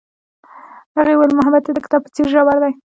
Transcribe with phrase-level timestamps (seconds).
[0.97, 2.71] هغې وویل محبت یې د کتاب په څېر ژور دی.